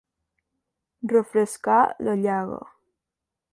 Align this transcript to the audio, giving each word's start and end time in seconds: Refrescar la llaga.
Refrescar 1.11 1.79
la 2.07 2.17
llaga. 2.25 2.59